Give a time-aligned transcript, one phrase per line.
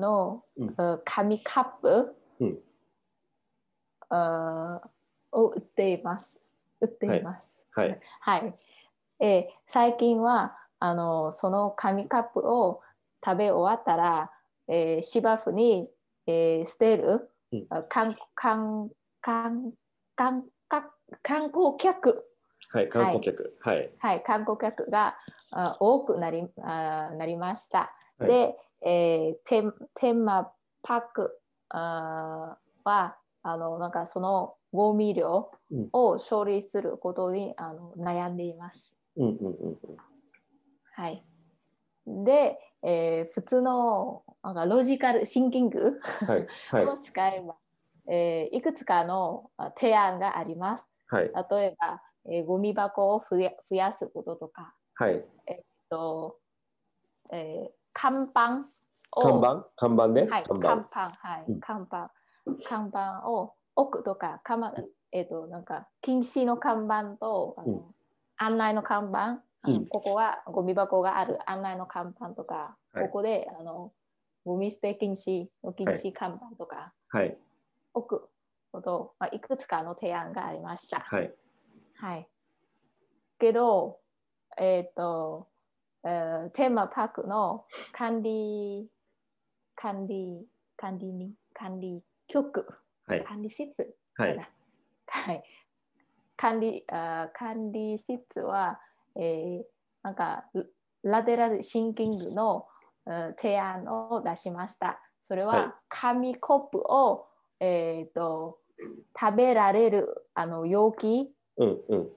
[0.00, 2.58] の、うん紙カップ、うん
[4.08, 4.80] あ
[5.32, 6.38] を売っています。
[6.80, 7.48] 売っています。
[7.72, 8.00] はい。
[8.20, 8.52] はい。
[9.20, 12.80] えー最近はあのその紙カップを
[13.24, 14.30] 食べ終わったら、
[14.68, 15.88] えー芝生に、
[16.26, 18.90] えー捨てる、うん観観
[19.20, 19.72] 観
[20.18, 20.44] 観
[21.22, 22.24] 観光客、
[22.72, 22.88] はい。
[22.88, 23.56] 観光客。
[23.60, 23.90] はい。
[23.98, 25.16] はい、観光客が
[25.52, 27.94] あ多くなりあなりました。
[28.18, 30.52] はいで、えーテーテーマ
[30.82, 31.38] パーク
[31.68, 38.96] あーはあのなんかそのゴミ量うんを処理することにあの悩んでいます。
[39.16, 39.78] うんうんうんうん。
[40.92, 41.24] はい。
[42.06, 46.46] で、えー普通のなんかロジカルシンキングはい。
[46.70, 46.86] はい。
[46.86, 47.56] を使えば、
[48.08, 50.84] えーいくつかのあ提案があります。
[51.08, 51.24] はい。
[51.50, 55.22] 例えば、えーゴミ箱を増や増やすこととか、はい。
[55.88, 56.38] と
[57.32, 58.64] えー看板？
[59.12, 59.66] を看板？
[59.76, 60.26] 看板ね。
[60.26, 60.68] はい、看板。
[60.68, 61.60] 看板、はい、うん。
[61.60, 62.10] 看板、
[62.68, 64.72] 看板を置くとか、かま、
[65.12, 67.94] えっ、と、なんか、禁止の看板と、あのうん。
[68.36, 69.86] 案内の看板、うん。
[69.86, 73.06] ここはゴミ箱がある案内の看板とか、はい。
[73.06, 73.92] ここで、あの、
[74.44, 77.36] ゴミ捨て禁止の禁止看板とか、はい。
[77.92, 78.28] 置く
[78.72, 81.00] こと、まあ、いくつかの提案がありました。
[81.00, 81.34] はい。
[81.96, 82.28] はい。
[83.38, 83.98] けど、
[84.56, 85.48] えっ、と、
[86.04, 88.88] えーテーマパークの管理、
[89.74, 92.66] 管理、管理に、管理局、
[93.06, 93.24] はい。
[93.24, 93.66] 管理室、
[94.14, 94.38] はい。
[95.06, 95.42] はい。
[96.36, 98.80] 管理、あー管理室は、
[99.16, 99.62] えー
[100.02, 100.44] なんか、
[101.02, 102.66] ラテラルシンキングの、
[103.06, 105.00] うん提案を出しました。
[105.22, 107.26] それは紙コップを、
[107.58, 108.58] えっ、と、
[109.18, 112.08] 食べられるあの容器、うんうん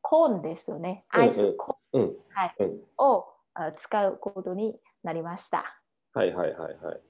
[0.00, 1.04] コーンですよね。
[1.10, 2.16] アイスコーンうん。
[2.30, 2.80] はいうん。
[2.98, 5.64] をあ使うことになりました。
[6.14, 7.00] はいはいはいはい。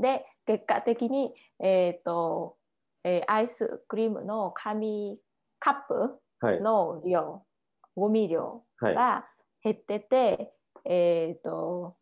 [0.00, 2.56] で、結果的に、えーと
[3.04, 5.18] えーアイスクリームの紙
[5.58, 6.60] カップはい。
[6.60, 7.44] の量、
[7.96, 8.94] ゴミ量はい。
[8.94, 9.26] が
[9.64, 10.52] 減ってて、
[10.84, 11.96] えっ、と、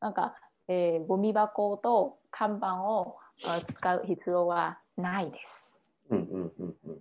[0.00, 0.34] なんか、
[0.68, 5.76] えーゴミ箱と看板をあ使う必要はないです。
[6.10, 7.00] うんうんうんうんうん。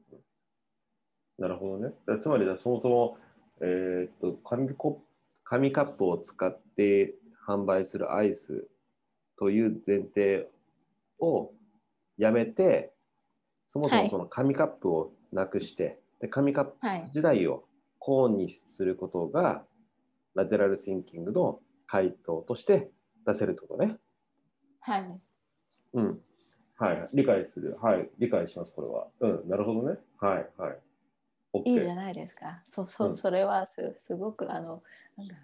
[1.39, 1.93] なるほどね。
[2.05, 3.17] だつまりだ、そもそも、
[3.61, 5.01] えーっと紙コ
[5.43, 7.15] 紙カップを使って
[7.47, 8.67] 販売するアイス
[9.37, 10.47] という前提
[11.19, 11.51] を
[12.17, 12.93] やめて、
[13.67, 17.03] そもそはいもその紙カップをなくして、で紙カップはい。
[17.07, 17.63] 自体を
[17.99, 19.65] コーンにすることが、
[20.35, 22.91] ラテラルシンキングの回答として
[23.25, 23.97] 出せるってことね。
[24.81, 25.19] はい。
[25.93, 26.21] うん。
[26.77, 27.07] はい。
[27.13, 27.75] 理解する。
[27.81, 28.09] はい。
[28.19, 29.07] 理解します、これは。
[29.41, 29.49] うん。
[29.49, 29.99] なるほどね。
[30.19, 30.49] はい。
[30.57, 30.78] はい。
[31.53, 32.61] いいじゃないですか。
[32.63, 34.81] そそうんそれはすすごくあの
[35.17, 35.35] なんか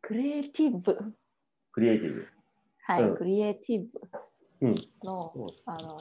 [0.00, 1.14] クリエイティブ、
[1.72, 2.28] クリエイティブ。
[2.84, 4.00] はい、うんクリエイティブ
[4.62, 4.80] うん。
[5.04, 5.32] の
[5.66, 6.00] あの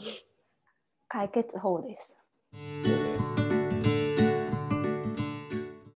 [1.08, 2.16] 解決法です。